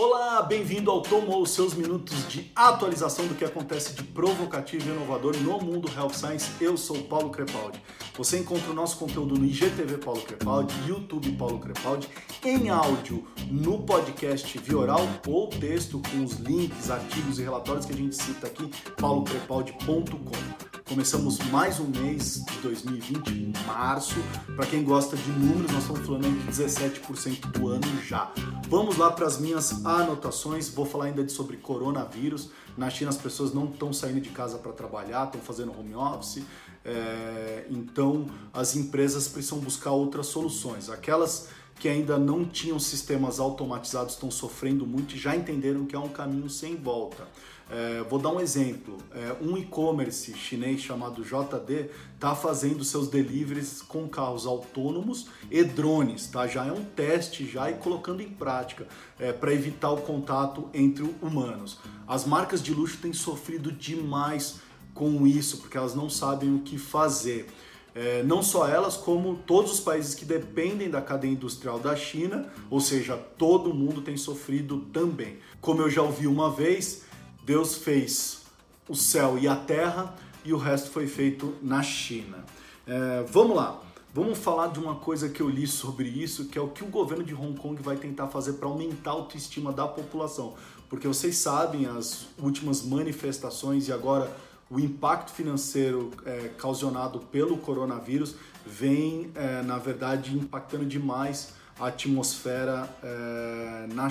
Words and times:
Olá, 0.00 0.42
bem-vindo 0.42 0.92
ao 0.92 1.02
Tomou, 1.02 1.44
seus 1.44 1.74
minutos 1.74 2.28
de 2.28 2.52
atualização 2.54 3.26
do 3.26 3.34
que 3.34 3.44
acontece 3.44 3.94
de 3.94 4.04
provocativo 4.04 4.88
e 4.88 4.92
inovador 4.92 5.36
no 5.38 5.58
mundo 5.58 5.90
Health 5.92 6.14
Science. 6.14 6.52
Eu 6.60 6.76
sou 6.76 7.02
Paulo 7.02 7.30
Crepaldi. 7.30 7.82
Você 8.16 8.38
encontra 8.38 8.70
o 8.70 8.74
nosso 8.74 8.96
conteúdo 8.96 9.36
no 9.36 9.44
IGTV 9.44 9.98
Paulo 9.98 10.20
Crepaldi, 10.20 10.72
YouTube 10.86 11.32
Paulo 11.32 11.58
Crepaldi, 11.58 12.08
em 12.44 12.68
áudio 12.68 13.26
no 13.50 13.82
podcast 13.82 14.56
via 14.58 14.78
oral 14.78 15.00
ou 15.26 15.48
texto 15.48 16.00
com 16.12 16.22
os 16.22 16.34
links, 16.34 16.92
artigos 16.92 17.40
e 17.40 17.42
relatórios 17.42 17.84
que 17.84 17.92
a 17.92 17.96
gente 17.96 18.14
cita 18.14 18.46
aqui, 18.46 18.70
paulocrepaldi.com. 19.00 20.67
Começamos 20.88 21.38
mais 21.50 21.78
um 21.78 21.86
mês 21.86 22.42
de 22.46 22.58
2020, 22.60 23.28
em 23.28 23.52
março. 23.66 24.14
Para 24.56 24.64
quem 24.64 24.82
gosta 24.82 25.18
de 25.18 25.30
números, 25.32 25.70
nós 25.70 25.82
estamos 25.82 26.06
falando 26.06 26.22
de 26.22 26.50
17% 26.50 27.52
do 27.52 27.68
ano 27.68 28.02
já. 28.06 28.32
Vamos 28.70 28.96
lá 28.96 29.10
para 29.10 29.26
as 29.26 29.38
minhas 29.38 29.84
anotações. 29.84 30.70
Vou 30.70 30.86
falar 30.86 31.04
ainda 31.04 31.28
sobre 31.28 31.58
coronavírus. 31.58 32.48
Na 32.74 32.88
China, 32.88 33.10
as 33.10 33.18
pessoas 33.18 33.52
não 33.52 33.66
estão 33.66 33.92
saindo 33.92 34.22
de 34.22 34.30
casa 34.30 34.56
para 34.56 34.72
trabalhar, 34.72 35.26
estão 35.26 35.42
fazendo 35.42 35.78
home 35.78 35.94
office. 35.94 36.42
É... 36.82 37.66
então, 37.68 38.26
as 38.50 38.74
empresas 38.74 39.28
precisam 39.28 39.58
buscar 39.58 39.90
outras 39.90 40.28
soluções. 40.28 40.88
Aquelas 40.88 41.48
que 41.78 41.88
ainda 41.88 42.18
não 42.18 42.44
tinham 42.44 42.78
sistemas 42.78 43.38
automatizados 43.38 44.14
estão 44.14 44.30
sofrendo 44.30 44.86
muito 44.86 45.14
e 45.14 45.18
já 45.18 45.36
entenderam 45.36 45.84
que 45.84 45.94
é 45.94 45.98
um 45.98 46.08
caminho 46.08 46.48
sem 46.48 46.76
volta. 46.76 47.28
É, 47.70 48.02
vou 48.08 48.18
dar 48.18 48.30
um 48.30 48.40
exemplo. 48.40 48.96
É, 49.14 49.36
um 49.42 49.56
e-commerce 49.56 50.32
chinês 50.34 50.80
chamado 50.80 51.22
JD 51.22 51.90
está 52.14 52.34
fazendo 52.34 52.82
seus 52.82 53.08
deliveries 53.08 53.82
com 53.82 54.08
carros 54.08 54.46
autônomos 54.46 55.26
e 55.50 55.62
drones, 55.62 56.26
tá? 56.26 56.46
Já 56.46 56.66
é 56.66 56.72
um 56.72 56.84
teste 56.84 57.46
já 57.46 57.70
e 57.70 57.74
colocando 57.74 58.22
em 58.22 58.28
prática 58.28 58.86
é, 59.18 59.32
para 59.32 59.52
evitar 59.52 59.90
o 59.90 59.98
contato 59.98 60.68
entre 60.72 61.02
humanos. 61.20 61.78
As 62.06 62.24
marcas 62.24 62.62
de 62.62 62.72
luxo 62.72 62.98
têm 62.98 63.12
sofrido 63.12 63.70
demais 63.70 64.60
com 64.94 65.26
isso 65.26 65.58
porque 65.58 65.76
elas 65.76 65.94
não 65.94 66.08
sabem 66.08 66.54
o 66.54 66.60
que 66.60 66.78
fazer. 66.78 67.46
É, 67.94 68.22
não 68.22 68.42
só 68.42 68.68
elas, 68.68 68.96
como 68.96 69.36
todos 69.46 69.72
os 69.72 69.80
países 69.80 70.14
que 70.14 70.24
dependem 70.24 70.88
da 70.88 71.02
cadeia 71.02 71.32
industrial 71.32 71.80
da 71.80 71.96
China, 71.96 72.48
ou 72.70 72.80
seja, 72.80 73.16
todo 73.16 73.74
mundo 73.74 74.00
tem 74.00 74.16
sofrido 74.16 74.86
também. 74.92 75.38
Como 75.60 75.82
eu 75.82 75.90
já 75.90 76.02
ouvi 76.02 76.26
uma 76.26 76.50
vez, 76.50 77.07
Deus 77.48 77.76
fez 77.76 78.42
o 78.86 78.94
céu 78.94 79.38
e 79.38 79.48
a 79.48 79.56
terra 79.56 80.14
e 80.44 80.52
o 80.52 80.58
resto 80.58 80.90
foi 80.90 81.06
feito 81.06 81.54
na 81.62 81.82
China. 81.82 82.44
É, 82.86 83.24
vamos 83.26 83.56
lá, 83.56 83.80
vamos 84.12 84.36
falar 84.36 84.66
de 84.66 84.78
uma 84.78 84.96
coisa 84.96 85.30
que 85.30 85.40
eu 85.40 85.48
li 85.48 85.66
sobre 85.66 86.06
isso, 86.10 86.44
que 86.44 86.58
é 86.58 86.60
o 86.60 86.68
que 86.68 86.84
o 86.84 86.88
governo 86.88 87.24
de 87.24 87.34
Hong 87.34 87.58
Kong 87.58 87.82
vai 87.82 87.96
tentar 87.96 88.26
fazer 88.26 88.52
para 88.54 88.68
aumentar 88.68 89.12
a 89.12 89.14
autoestima 89.14 89.72
da 89.72 89.88
população. 89.88 90.56
Porque 90.90 91.08
vocês 91.08 91.38
sabem 91.38 91.86
as 91.86 92.26
últimas 92.38 92.82
manifestações 92.82 93.88
e 93.88 93.94
agora 93.94 94.30
o 94.70 94.78
impacto 94.78 95.32
financeiro 95.32 96.10
é, 96.26 96.50
causado 96.58 97.18
pelo 97.32 97.56
coronavírus 97.56 98.34
vem, 98.66 99.30
é, 99.34 99.62
na 99.62 99.78
verdade, 99.78 100.36
impactando 100.36 100.84
demais 100.84 101.54
a 101.80 101.86
atmosfera 101.86 102.94
é, 103.02 103.86
na, 103.94 104.08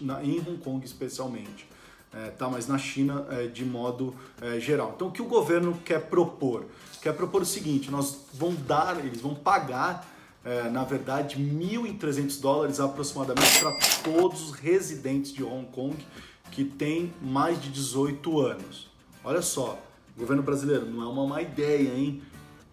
na, 0.00 0.24
em 0.24 0.38
Hong 0.40 0.56
Kong, 0.56 0.82
especialmente 0.82 1.68
é, 2.12 2.30
tá? 2.30 2.48
mas 2.48 2.66
na 2.66 2.78
China 2.78 3.26
é, 3.30 3.46
de 3.46 3.64
modo 3.64 4.14
é, 4.40 4.58
geral. 4.58 4.92
Então 4.94 5.08
o 5.08 5.12
que 5.12 5.22
o 5.22 5.26
governo 5.26 5.78
quer 5.84 6.00
propor? 6.08 6.64
Quer 7.02 7.14
propor 7.14 7.42
o 7.42 7.46
seguinte, 7.46 7.90
nós 7.90 8.26
vamos 8.34 8.60
dar, 8.62 8.98
eles 8.98 9.20
vão 9.20 9.34
pagar, 9.34 10.06
é, 10.44 10.68
na 10.70 10.84
verdade, 10.84 11.36
1.300 11.36 12.40
dólares 12.40 12.80
aproximadamente 12.80 13.60
para 13.60 13.72
todos 14.02 14.48
os 14.48 14.52
residentes 14.52 15.32
de 15.32 15.44
Hong 15.44 15.66
Kong 15.66 15.96
que 16.50 16.64
têm 16.64 17.12
mais 17.20 17.60
de 17.60 17.68
18 17.70 18.40
anos. 18.40 18.88
Olha 19.22 19.42
só, 19.42 19.78
governo 20.16 20.42
brasileiro, 20.42 20.86
não 20.86 21.02
é 21.02 21.06
uma 21.06 21.26
má 21.26 21.42
ideia, 21.42 21.94
hein? 21.94 22.22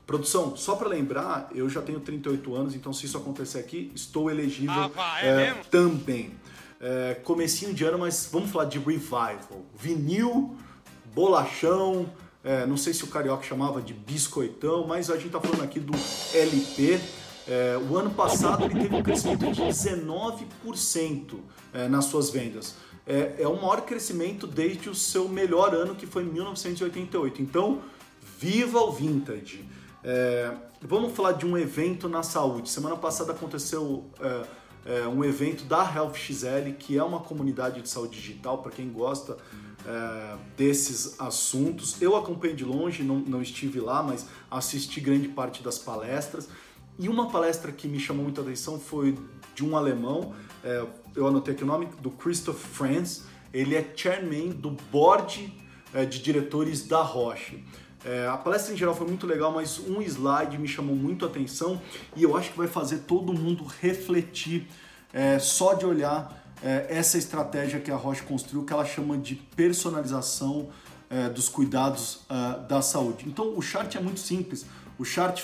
Produção, 0.08 0.56
só 0.56 0.76
para 0.76 0.88
lembrar, 0.88 1.50
eu 1.54 1.68
já 1.68 1.82
tenho 1.82 2.00
38 2.00 2.56
anos, 2.56 2.76
então 2.76 2.94
se 2.94 3.08
isso 3.08 3.18
acontecer 3.18 3.58
aqui, 3.58 3.92
estou 3.96 4.30
elegível 4.30 4.92
ah, 4.96 5.20
é 5.20 5.54
também 5.70 6.32
é, 6.80 7.16
comecinho 7.24 7.74
de 7.74 7.84
ano, 7.84 8.00
mas 8.00 8.30
vamos 8.32 8.52
falar 8.52 8.66
de 8.66 8.80
revival. 8.80 9.64
Vinil, 9.78 10.56
bolachão, 11.14 12.10
é, 12.44 12.66
não 12.66 12.78
sei 12.78 12.94
se 12.94 13.04
o 13.04 13.08
carioca 13.08 13.44
chamava 13.44 13.82
de 13.82 13.94
biscoitão, 13.94 14.86
mas 14.86 15.10
a 15.10 15.18
gente 15.18 15.32
tá 15.32 15.42
falando 15.42 15.64
aqui 15.64 15.80
do 15.80 15.94
LP. 16.34 17.00
É, 17.48 17.78
o 17.90 17.98
ano 17.98 18.12
passado 18.12 18.66
ele 18.66 18.80
teve 18.80 18.96
um 18.96 19.04
crescimento 19.04 19.52
de 19.52 19.62
19% 19.62 21.40
é, 21.74 21.88
nas 21.88 22.06
suas 22.06 22.30
vendas. 22.30 22.76
É, 23.08 23.36
é 23.40 23.48
o 23.48 23.56
maior 23.56 23.82
crescimento 23.82 24.46
desde 24.46 24.90
o 24.90 24.96
seu 24.96 25.28
melhor 25.30 25.74
ano, 25.74 25.96
que 25.96 26.06
foi 26.06 26.24
em 26.24 26.28
1988. 26.28 27.42
Então, 27.42 27.82
viva 28.40 28.80
o 28.80 28.92
vintage! 28.92 29.66
É, 30.04 30.52
vamos 30.82 31.14
falar 31.14 31.32
de 31.32 31.48
um 31.48 31.58
evento 31.58 32.08
na 32.08 32.22
saúde. 32.22 32.70
Semana 32.70 32.96
passada 32.96 33.32
aconteceu 33.32 34.06
é, 34.86 35.08
um 35.08 35.24
evento 35.24 35.66
da 35.66 35.84
Health 35.94 36.14
XL, 36.14 36.72
que 36.78 36.98
é 36.98 37.04
uma 37.04 37.20
comunidade 37.20 37.82
de 37.82 37.90
saúde 37.90 38.20
digital 38.20 38.60
para 38.60 38.72
quem 38.72 38.90
gosta 38.90 39.36
é, 39.86 40.36
desses 40.56 41.20
assuntos. 41.20 42.02
Eu 42.02 42.16
acompanhei 42.16 42.56
de 42.56 42.64
longe, 42.64 43.04
não, 43.04 43.18
não 43.18 43.42
estive 43.42 43.80
lá, 43.80 44.04
mas 44.04 44.28
assisti 44.50 45.02
grande 45.02 45.28
parte 45.28 45.64
das 45.64 45.80
palestras. 45.80 46.48
E 46.98 47.10
uma 47.10 47.30
palestra 47.30 47.72
que 47.72 47.88
me 47.88 48.00
chamou 48.00 48.24
muita 48.24 48.42
atenção 48.42 48.80
foi 48.80 49.18
de 49.56 49.66
um 49.66 49.76
alemão, 49.76 50.34
é, 50.64 50.86
eu 51.16 51.28
anotei 51.28 51.54
aqui 51.54 51.64
o 51.64 51.68
nome, 51.68 51.88
do 52.02 52.12
Christoph 52.12 52.58
Franz. 52.58 53.26
Ele 53.54 53.76
é 53.76 53.94
chairman 53.96 54.50
do 54.50 54.72
board 54.92 55.54
é, 55.94 56.06
de 56.06 56.22
diretores 56.22 56.86
da 56.88 57.02
Roche. 57.02 57.64
É, 58.06 58.28
a 58.28 58.38
palestra 58.38 58.72
em 58.72 58.78
geral 58.78 58.94
foi 58.94 59.08
muito 59.08 59.26
legal, 59.26 59.52
mas 59.52 59.80
um 59.80 60.00
slide 60.00 60.60
me 60.60 60.68
chamou 60.68 60.96
muito 60.96 61.26
a 61.26 61.28
atenção 61.28 61.82
e 62.16 62.22
eu 62.22 62.38
acho 62.38 62.52
que 62.52 62.58
vai 62.58 62.68
fazer 62.68 63.00
todo 63.00 63.34
mundo 63.34 63.66
refletir 63.82 64.68
é, 65.12 65.40
só 65.40 65.74
de 65.74 65.88
olhar 65.88 66.46
é, 66.64 66.86
essa 66.90 67.18
estratégia 67.18 67.80
que 67.80 67.90
a 67.90 67.96
Roche 67.96 68.22
construiu, 68.22 68.64
que 68.64 68.72
ela 68.72 68.86
chama 68.86 69.18
de 69.18 69.34
personalização 69.36 70.70
é, 71.10 71.30
dos 71.30 71.50
cuidados 71.50 72.20
é, 72.30 72.68
da 72.68 72.80
saúde. 72.80 73.26
Então 73.28 73.58
o 73.58 73.62
chart 73.62 73.96
é 73.96 74.00
muito 74.00 74.20
simples. 74.20 74.68
O 75.00 75.04
chart 75.04 75.42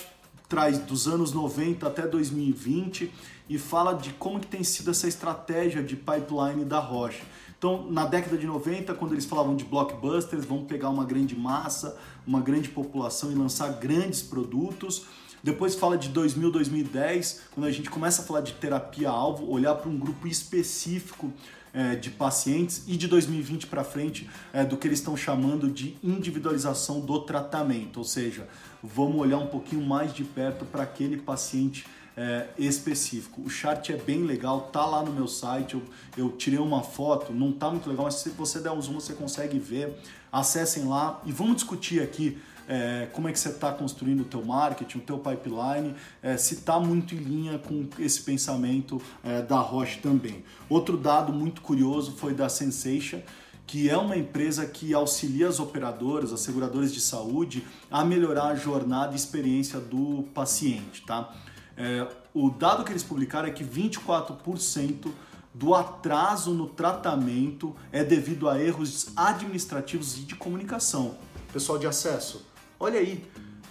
traz 0.51 0.79
dos 0.79 1.07
anos 1.07 1.31
90 1.31 1.87
até 1.87 2.05
2020 2.05 3.09
e 3.49 3.57
fala 3.57 3.93
de 3.93 4.09
como 4.11 4.37
que 4.37 4.47
tem 4.47 4.65
sido 4.65 4.91
essa 4.91 5.07
estratégia 5.07 5.81
de 5.81 5.95
pipeline 5.95 6.65
da 6.65 6.77
Roche. 6.77 7.23
Então, 7.57 7.89
na 7.89 8.05
década 8.05 8.37
de 8.37 8.45
90, 8.45 8.93
quando 8.95 9.13
eles 9.13 9.23
falavam 9.23 9.55
de 9.55 9.63
blockbusters, 9.63 10.43
vamos 10.43 10.67
pegar 10.67 10.89
uma 10.89 11.05
grande 11.05 11.37
massa, 11.37 11.97
uma 12.27 12.41
grande 12.41 12.67
população 12.67 13.31
e 13.31 13.35
lançar 13.35 13.69
grandes 13.79 14.21
produtos. 14.21 15.05
Depois 15.43 15.75
fala 15.75 15.97
de 15.97 16.09
2000, 16.09 16.51
2010, 16.51 17.41
quando 17.51 17.65
a 17.65 17.71
gente 17.71 17.89
começa 17.89 18.21
a 18.21 18.25
falar 18.25 18.41
de 18.41 18.53
terapia-alvo, 18.53 19.49
olhar 19.49 19.75
para 19.75 19.89
um 19.89 19.97
grupo 19.97 20.27
específico 20.27 21.33
é, 21.73 21.95
de 21.95 22.09
pacientes 22.09 22.83
e 22.87 22.95
de 22.95 23.07
2020 23.07 23.67
para 23.67 23.83
frente 23.83 24.29
é, 24.53 24.63
do 24.63 24.77
que 24.77 24.87
eles 24.87 24.99
estão 24.99 25.15
chamando 25.17 25.69
de 25.69 25.97
individualização 26.03 26.99
do 26.99 27.19
tratamento, 27.21 27.97
ou 27.97 28.03
seja, 28.03 28.47
vamos 28.83 29.19
olhar 29.19 29.37
um 29.37 29.47
pouquinho 29.47 29.81
mais 29.81 30.13
de 30.13 30.23
perto 30.23 30.65
para 30.65 30.83
aquele 30.83 31.17
paciente 31.17 31.85
é, 32.15 32.47
específico. 32.57 33.41
O 33.41 33.49
chart 33.49 33.89
é 33.89 33.95
bem 33.95 34.23
legal, 34.23 34.69
tá 34.71 34.85
lá 34.85 35.01
no 35.01 35.11
meu 35.11 35.27
site. 35.27 35.75
Eu, 35.75 35.83
eu 36.17 36.29
tirei 36.31 36.59
uma 36.59 36.83
foto, 36.83 37.33
não 37.33 37.51
tá 37.51 37.69
muito 37.69 37.89
legal, 37.89 38.05
mas 38.05 38.15
se 38.15 38.29
você 38.29 38.59
der 38.59 38.71
um 38.71 38.81
zoom 38.81 38.95
você 38.95 39.13
consegue 39.13 39.57
ver. 39.57 39.97
Acessem 40.31 40.85
lá 40.85 41.21
e 41.25 41.31
vamos 41.31 41.55
discutir 41.55 42.01
aqui 42.01 42.37
é, 42.67 43.07
como 43.13 43.27
é 43.27 43.31
que 43.31 43.39
você 43.39 43.49
está 43.49 43.71
construindo 43.71 44.21
o 44.21 44.25
teu 44.25 44.43
marketing, 44.43 44.99
o 44.99 45.01
teu 45.01 45.17
pipeline, 45.17 45.95
é, 46.21 46.37
se 46.37 46.55
está 46.55 46.79
muito 46.79 47.15
em 47.15 47.19
linha 47.19 47.59
com 47.59 47.87
esse 47.99 48.21
pensamento 48.21 49.01
é, 49.23 49.41
da 49.41 49.57
Roche 49.57 49.99
também. 49.99 50.43
Outro 50.69 50.97
dado 50.97 51.33
muito 51.33 51.61
curioso 51.61 52.13
foi 52.13 52.33
da 52.33 52.49
Sensation, 52.49 53.21
que 53.67 53.89
é 53.89 53.97
uma 53.97 54.17
empresa 54.17 54.65
que 54.65 54.93
auxilia 54.93 55.47
as 55.47 55.59
operadoras, 55.59 56.33
as 56.33 56.41
seguradoras 56.41 56.93
de 56.93 56.99
saúde, 56.99 57.65
a 57.89 58.03
melhorar 58.03 58.47
a 58.47 58.55
jornada 58.55 59.13
e 59.13 59.15
experiência 59.15 59.79
do 59.79 60.23
paciente, 60.33 61.03
tá? 61.05 61.33
É, 61.77 62.07
o 62.33 62.49
dado 62.49 62.83
que 62.83 62.91
eles 62.91 63.03
publicaram 63.03 63.47
é 63.47 63.51
que 63.51 63.63
24% 63.63 65.11
do 65.53 65.73
atraso 65.75 66.53
no 66.53 66.67
tratamento 66.67 67.75
é 67.91 68.03
devido 68.03 68.47
a 68.47 68.61
erros 68.61 69.09
administrativos 69.15 70.17
e 70.17 70.21
de 70.21 70.35
comunicação. 70.35 71.15
Pessoal 71.51 71.77
de 71.77 71.87
acesso, 71.87 72.45
olha 72.81 72.99
aí. 72.99 73.23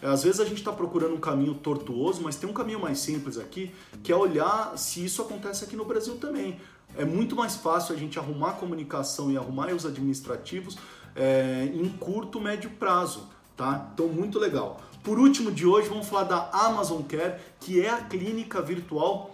Às 0.03 0.23
vezes 0.23 0.41
a 0.41 0.45
gente 0.45 0.59
está 0.59 0.73
procurando 0.73 1.15
um 1.15 1.21
caminho 1.21 1.55
tortuoso, 1.55 2.23
mas 2.23 2.37
tem 2.37 2.49
um 2.49 2.55
caminho 2.55 2.81
mais 2.81 2.99
simples 2.99 3.37
aqui, 3.37 3.71
que 4.03 4.11
é 4.11 4.17
olhar 4.17 4.79
se 4.79 5.05
isso 5.05 5.21
acontece 5.21 5.65
aqui 5.65 5.77
no 5.77 5.85
Brasil 5.85 6.17
também. 6.17 6.59
É 6.97 7.05
muito 7.05 7.37
mais 7.37 7.57
fácil 7.57 7.95
a 7.95 7.99
gente 7.99 8.19
arrumar 8.19 8.51
a 8.51 8.53
comunicação 8.55 9.31
e 9.31 9.37
arrumar 9.37 9.69
os 9.75 9.85
administrativos 9.85 10.79
é, 11.15 11.71
em 11.75 11.89
curto, 11.89 12.41
médio 12.41 12.71
prazo, 12.71 13.29
tá? 13.57 13.91
Então, 13.93 14.09
muito 14.09 14.39
legal. 14.39 14.81
Por 15.03 15.19
último 15.19 15.53
de 15.53 15.67
hoje, 15.67 15.89
vamos 15.89 16.07
falar 16.07 16.25
da 16.25 16.49
Amazon 16.51 17.03
Care, 17.03 17.39
que 17.61 17.81
é 17.81 17.91
a 17.91 17.99
clínica 17.99 18.63
virtual 18.63 19.33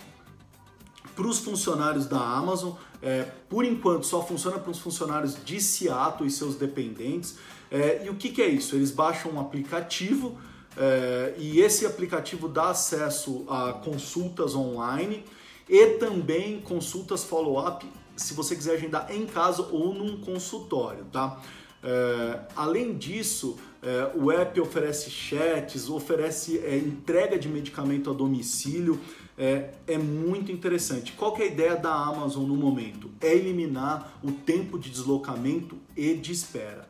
para 1.14 1.26
os 1.26 1.38
funcionários 1.38 2.06
da 2.06 2.20
Amazon. 2.20 2.72
É, 3.06 3.24
por 3.48 3.64
enquanto 3.64 4.04
só 4.04 4.20
funciona 4.20 4.58
para 4.58 4.72
os 4.72 4.80
funcionários 4.80 5.36
de 5.44 5.60
Seattle 5.60 6.26
e 6.26 6.30
seus 6.30 6.56
dependentes. 6.56 7.36
É, 7.70 8.04
e 8.04 8.10
o 8.10 8.16
que, 8.16 8.30
que, 8.30 8.42
é 8.42 8.48
isso? 8.48 8.74
Eles 8.74 8.90
baixam 8.90 9.30
um 9.30 9.40
aplicativo 9.40 10.36
é, 10.76 11.32
e 11.38 11.60
esse 11.60 11.86
aplicativo 11.86 12.48
dá 12.48 12.70
acesso 12.70 13.44
a 13.48 13.74
consultas 13.74 14.56
online 14.56 15.24
e 15.68 15.86
também 15.98 16.60
consultas 16.60 17.22
follow-up 17.22 17.88
se 18.16 18.34
você 18.34 18.56
quiser 18.56 18.74
agendar 18.74 19.06
em 19.14 19.24
casa 19.24 19.62
ou 19.62 19.94
num 19.94 20.20
consultório, 20.22 21.04
tá? 21.12 21.40
É, 21.84 22.40
além 22.56 22.98
disso, 22.98 23.56
é, 23.86 24.10
o 24.16 24.32
app 24.32 24.60
oferece 24.60 25.08
chats, 25.08 25.88
oferece 25.88 26.58
é, 26.58 26.76
entrega 26.76 27.38
de 27.38 27.48
medicamento 27.48 28.10
a 28.10 28.12
domicílio. 28.12 28.98
É, 29.38 29.74
é, 29.86 29.96
muito 29.96 30.50
interessante. 30.50 31.12
Qual 31.12 31.32
que 31.32 31.42
é 31.42 31.44
a 31.44 31.48
ideia 31.48 31.76
da 31.76 31.94
Amazon 31.94 32.48
no 32.48 32.56
momento? 32.56 33.08
É 33.20 33.32
eliminar 33.32 34.18
o 34.24 34.32
tempo 34.32 34.76
de 34.76 34.90
deslocamento 34.90 35.76
e 35.96 36.14
de 36.14 36.32
espera. 36.32 36.88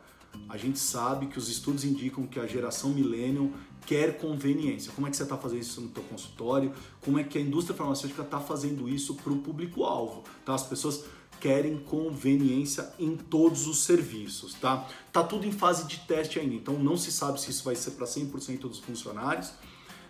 A 0.49 0.57
gente 0.57 0.79
sabe 0.79 1.27
que 1.27 1.37
os 1.37 1.49
estudos 1.49 1.83
indicam 1.83 2.25
que 2.25 2.39
a 2.39 2.47
geração 2.47 2.89
millennial 2.89 3.51
quer 3.85 4.17
conveniência. 4.17 4.91
Como 4.95 5.05
é 5.05 5.11
que 5.11 5.17
você 5.17 5.23
está 5.23 5.37
fazendo 5.37 5.61
isso 5.61 5.81
no 5.81 5.89
teu 5.89 6.03
consultório? 6.03 6.71
Como 7.01 7.19
é 7.19 7.23
que 7.23 7.37
a 7.37 7.41
indústria 7.41 7.75
farmacêutica 7.75 8.23
está 8.23 8.39
fazendo 8.39 8.89
isso 8.89 9.13
para 9.15 9.31
o 9.31 9.37
público-alvo? 9.37 10.23
Tá? 10.43 10.55
As 10.55 10.65
pessoas 10.65 11.05
querem 11.39 11.77
conveniência 11.77 12.91
em 12.99 13.15
todos 13.15 13.67
os 13.67 13.83
serviços, 13.83 14.53
tá? 14.53 14.87
Tá 15.11 15.23
tudo 15.23 15.45
em 15.45 15.51
fase 15.51 15.85
de 15.85 15.99
teste 15.99 16.39
ainda, 16.39 16.55
então 16.55 16.73
não 16.75 16.97
se 16.97 17.11
sabe 17.11 17.39
se 17.39 17.51
isso 17.51 17.63
vai 17.63 17.75
ser 17.75 17.91
para 17.91 18.05
100% 18.05 18.61
dos 18.61 18.79
funcionários, 18.79 19.51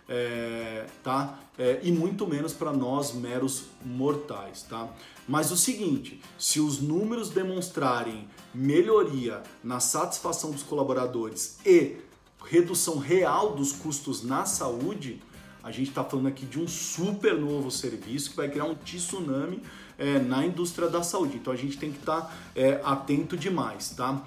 é, 0.08 0.86
tá? 1.02 1.38
É, 1.58 1.80
e 1.82 1.92
muito 1.92 2.26
menos 2.26 2.52
para 2.52 2.72
nós 2.72 3.12
meros 3.12 3.64
mortais, 3.84 4.62
tá? 4.62 4.88
Mas 5.28 5.50
o 5.50 5.56
seguinte, 5.56 6.20
se 6.38 6.60
os 6.60 6.80
números 6.80 7.28
demonstrarem 7.30 8.26
melhoria 8.54 9.42
na 9.62 9.80
satisfação 9.80 10.50
dos 10.50 10.62
colaboradores 10.62 11.58
e 11.66 11.96
redução 12.44 12.98
real 12.98 13.54
dos 13.54 13.72
custos 13.72 14.22
na 14.22 14.46
saúde, 14.46 15.20
a 15.62 15.70
gente 15.70 15.90
está 15.90 16.02
falando 16.02 16.28
aqui 16.28 16.46
de 16.46 16.58
um 16.58 16.66
super 16.66 17.34
novo 17.34 17.70
serviço 17.70 18.30
que 18.30 18.36
vai 18.36 18.48
criar 18.48 18.64
um 18.64 18.74
tsunami 18.74 19.62
é, 19.98 20.18
na 20.20 20.46
indústria 20.46 20.88
da 20.88 21.02
saúde. 21.02 21.36
Então 21.36 21.52
a 21.52 21.56
gente 21.56 21.76
tem 21.76 21.90
que 21.90 21.98
estar 21.98 22.22
tá, 22.22 22.32
é, 22.54 22.80
atento 22.84 23.36
demais, 23.36 23.90
tá? 23.90 24.22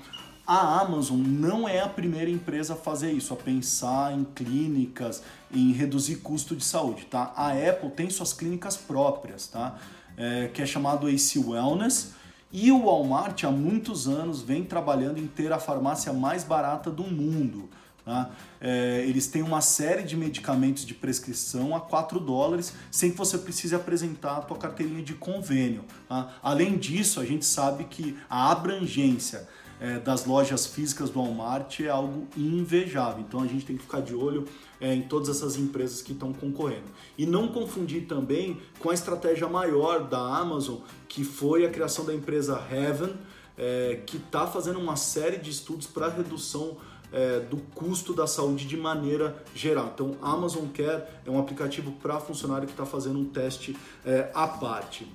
A 0.46 0.82
Amazon 0.82 1.20
não 1.20 1.70
é 1.70 1.80
a 1.80 1.88
primeira 1.88 2.30
empresa 2.30 2.74
a 2.74 2.76
fazer 2.76 3.12
isso, 3.12 3.34
a 3.34 3.38
pensar 3.38 4.14
em 4.14 4.26
clínicas, 4.26 5.24
em 5.50 5.72
reduzir 5.72 6.18
custo 6.18 6.56
de 6.56 6.66
saúde, 6.66 7.06
tá? 7.06 7.32
A 7.38 7.52
Apple 7.52 7.92
tem 7.92 8.10
suas 8.10 8.34
clínicas 8.34 8.76
próprias, 8.76 9.48
tá? 9.48 9.78
É, 10.18 10.50
que 10.54 10.62
é 10.62 10.66
chamado 10.66 11.08
AC 11.08 11.38
Wellness. 11.38 12.14
E 12.52 12.70
o 12.70 12.84
Walmart 12.84 13.46
há 13.46 13.50
muitos 13.50 14.10
anos 14.10 14.42
vem 14.42 14.66
trabalhando 14.66 15.20
em 15.20 15.28
ter 15.28 15.54
a 15.54 15.60
farmácia 15.60 16.12
mais 16.12 16.44
barata 16.44 16.90
do 16.92 17.04
mundo. 17.04 17.70
Tá? 18.04 18.32
É, 18.60 19.06
eles 19.08 19.28
têm 19.28 19.42
uma 19.42 19.62
série 19.62 20.04
de 20.04 20.16
medicamentos 20.18 20.86
de 20.86 20.94
prescrição 20.94 21.76
a 21.76 21.80
4 21.80 22.20
dólares, 22.20 22.74
sem 22.90 23.12
que 23.12 23.18
você 23.18 23.38
precise 23.38 23.76
apresentar 23.76 24.38
a 24.38 24.42
tua 24.42 24.58
carteirinha 24.58 25.04
de 25.04 25.14
convênio. 25.14 25.84
Tá? 26.08 26.34
Além 26.42 26.78
disso, 26.78 27.20
a 27.20 27.26
gente 27.26 27.46
sabe 27.46 27.84
que 27.86 28.18
a 28.30 28.52
abrangência 28.52 29.48
é, 29.82 29.98
das 29.98 30.26
lojas 30.26 30.68
físicas 30.68 31.10
do 31.10 31.20
Walmart 31.20 31.80
é 31.80 31.90
algo 31.90 32.28
invejável. 32.38 33.26
Então 33.28 33.42
a 33.42 33.48
gente 33.48 33.66
tem 33.66 33.76
que 33.76 33.82
ficar 33.82 34.02
de 34.02 34.14
olho 34.14 34.48
é, 34.80 34.94
em 34.94 35.02
todas 35.02 35.28
essas 35.28 35.58
empresas 35.58 36.04
que 36.04 36.12
estão 36.12 36.32
concorrendo. 36.32 36.86
E 37.18 37.26
não 37.26 37.48
confundir 37.48 38.06
também 38.06 38.62
com 38.78 38.92
a 38.92 38.94
estratégia 38.94 39.50
maior 39.50 40.08
da 40.08 40.20
Amazon, 40.20 40.78
que 41.10 41.24
foi 41.24 41.66
a 41.66 41.70
criação 41.70 42.06
da 42.06 42.14
empresa 42.14 42.64
Heaven, 42.72 43.16
é, 43.58 44.02
que 44.06 44.18
está 44.18 44.46
fazendo 44.46 44.80
uma 44.80 44.96
série 44.96 45.38
de 45.38 45.50
estudos 45.50 45.88
para 45.88 46.10
redução 46.10 46.78
é, 47.12 47.40
do 47.40 47.58
custo 47.76 48.14
da 48.14 48.28
saúde 48.28 48.66
de 48.66 48.78
maneira 48.78 49.44
geral. 49.54 49.92
Então, 49.94 50.16
Amazon 50.22 50.66
Care 50.68 51.04
é 51.26 51.30
um 51.30 51.40
aplicativo 51.40 51.92
para 51.94 52.20
funcionário 52.20 52.68
que 52.68 52.74
está 52.74 52.86
fazendo 52.86 53.20
um 53.20 53.26
teste 53.26 53.76
é, 54.06 54.30
à 54.34 54.48
parte. 54.48 55.08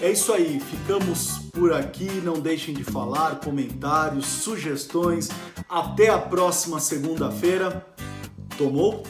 É 0.00 0.10
isso 0.10 0.32
aí, 0.32 0.60
ficamos 0.60 1.38
por 1.52 1.72
aqui. 1.72 2.20
Não 2.22 2.34
deixem 2.34 2.74
de 2.74 2.84
falar, 2.84 3.40
comentários, 3.40 4.26
sugestões. 4.26 5.28
Até 5.68 6.10
a 6.10 6.18
próxima 6.18 6.78
segunda-feira. 6.80 7.86
Tomou? 8.58 9.02